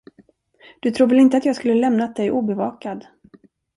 [0.81, 3.05] Du tror väl inte att jag skulle lämnat dig obevakad?